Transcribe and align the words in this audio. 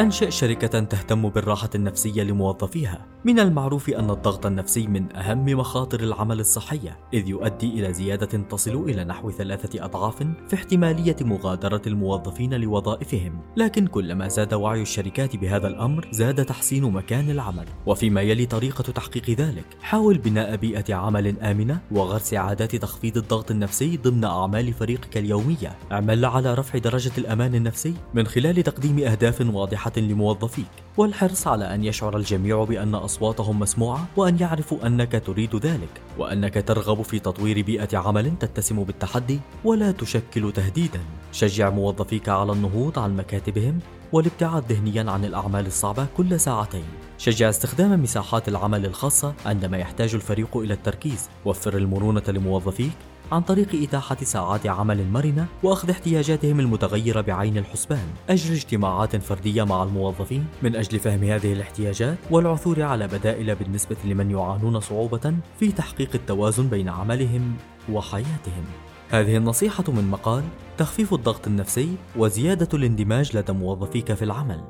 أنشئ 0.00 0.30
شركة 0.30 0.80
تهتم 0.80 1.28
بالراحة 1.28 1.70
النفسية 1.74 2.22
لموظفيها. 2.22 3.06
من 3.24 3.40
المعروف 3.40 3.90
أن 3.90 4.10
الضغط 4.10 4.46
النفسي 4.46 4.86
من 4.86 5.16
أهم 5.16 5.44
مخاطر 5.44 6.00
العمل 6.00 6.40
الصحية، 6.40 6.98
إذ 7.14 7.28
يؤدي 7.28 7.66
إلى 7.66 7.92
زيادة 7.92 8.26
تصل 8.26 8.84
إلى 8.84 9.04
نحو 9.04 9.30
ثلاثة 9.30 9.84
أضعاف 9.84 10.16
في 10.48 10.54
احتمالية 10.54 11.16
مغادرة 11.20 11.82
الموظفين 11.86 12.54
لوظائفهم. 12.54 13.40
لكن 13.56 13.86
كلما 13.86 14.28
زاد 14.28 14.54
وعي 14.54 14.82
الشركات 14.82 15.36
بهذا 15.36 15.68
الأمر، 15.68 16.08
زاد 16.12 16.44
تحسين 16.44 16.84
مكان 16.84 17.30
العمل. 17.30 17.66
وفيما 17.86 18.20
يلي 18.20 18.46
طريقة 18.46 18.82
تحقيق 18.82 19.30
ذلك، 19.30 19.64
حاول 19.80 20.18
بناء 20.18 20.56
بيئة 20.56 20.94
عمل 20.94 21.40
آمنة 21.40 21.80
وغرس 21.90 22.34
عادات 22.34 22.76
تخفيض 22.76 23.16
الضغط 23.16 23.50
النفسي 23.50 23.96
ضمن 23.96 24.24
أعمال 24.24 24.72
فريقك 24.72 25.16
اليومية. 25.16 25.78
اعمل 25.92 26.24
على 26.24 26.54
رفع 26.54 26.78
درجة 26.78 27.12
الأمان 27.18 27.54
النفسي 27.54 27.94
من 28.14 28.26
خلال 28.26 28.62
تقديم 28.62 28.98
أهداف 28.98 29.40
واضحة 29.40 29.89
لموظفيك 29.96 30.66
والحرص 30.96 31.46
على 31.46 31.74
أن 31.74 31.84
يشعر 31.84 32.16
الجميع 32.16 32.64
بأن 32.64 32.94
أصواتهم 32.94 33.58
مسموعة 33.58 34.06
وأن 34.16 34.40
يعرفوا 34.40 34.86
أنك 34.86 35.22
تريد 35.26 35.56
ذلك 35.56 36.00
وأنك 36.18 36.64
ترغب 36.66 37.02
في 37.02 37.18
تطوير 37.18 37.62
بيئة 37.62 37.98
عمل 37.98 38.38
تتسم 38.38 38.84
بالتحدي 38.84 39.40
ولا 39.64 39.92
تشكل 39.92 40.52
تهديدا. 40.52 41.00
شجع 41.32 41.70
موظفيك 41.70 42.28
على 42.28 42.52
النهوض 42.52 42.98
عن 42.98 43.16
مكاتبهم 43.16 43.78
والابتعاد 44.12 44.72
ذهنيا 44.72 45.10
عن 45.10 45.24
الأعمال 45.24 45.66
الصعبة 45.66 46.06
كل 46.16 46.40
ساعتين. 46.40 46.84
شجع 47.18 47.48
استخدام 47.48 48.02
مساحات 48.02 48.48
العمل 48.48 48.86
الخاصة 48.86 49.34
عندما 49.46 49.78
يحتاج 49.78 50.14
الفريق 50.14 50.56
إلى 50.56 50.74
التركيز. 50.74 51.28
وفر 51.44 51.76
المرونة 51.76 52.22
لموظفيك 52.28 52.92
عن 53.32 53.40
طريق 53.40 53.82
إتاحة 53.82 54.16
ساعات 54.22 54.66
عمل 54.66 55.10
مرنة 55.10 55.46
وأخذ 55.62 55.90
احتياجاتهم 55.90 56.60
المتغيرة 56.60 57.20
بعين 57.20 57.58
الحسبان. 57.58 58.06
أجري 58.28 58.56
اجتماعات 58.56 59.16
فردية 59.16 59.64
مع 59.64 59.82
الموظفين 59.82 60.46
من 60.62 60.76
أجل 60.76 60.98
فهم 60.98 61.24
هذه 61.24 61.52
الاحتياجات 61.52 62.18
والعثور 62.30 62.82
على 62.82 63.06
بدائل 63.06 63.54
بالنسبة 63.54 63.96
لمن 64.04 64.30
يعانون 64.30 64.80
صعوبة 64.80 65.34
في 65.60 65.72
تحقيق 65.72 66.10
التوازن 66.14 66.68
بين 66.68 66.88
عملهم 66.88 67.56
وحياتهم. 67.92 68.64
هذه 69.10 69.36
النصيحة 69.36 69.84
من 69.88 70.10
مقال 70.10 70.44
تخفيف 70.78 71.14
الضغط 71.14 71.46
النفسي 71.46 71.96
وزيادة 72.16 72.68
الاندماج 72.74 73.36
لدى 73.36 73.52
موظفيك 73.52 74.14
في 74.14 74.24
العمل. 74.24 74.60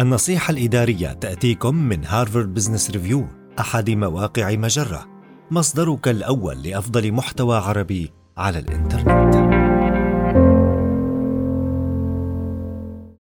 النصيحة 0.00 0.50
الإدارية 0.50 1.12
تأتيكم 1.12 1.74
من 1.74 2.04
هارفارد 2.04 2.54
بزنس 2.54 2.90
ريفيو 2.90 3.26
أحد 3.60 3.90
مواقع 3.90 4.56
مجرة. 4.56 5.13
مصدرك 5.50 6.08
الأول 6.08 6.62
لأفضل 6.62 7.12
محتوى 7.12 7.56
عربي 7.56 8.12
على 8.36 8.58
الإنترنت. 8.58 9.63